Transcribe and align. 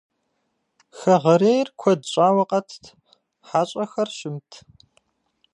Хэгъэрейр 0.97 1.67
куэд 1.79 2.01
щӀауэ 2.11 2.43
къэтт, 2.49 2.81
хьэщӏэхэр 3.47 4.09
щымт. 4.17 4.49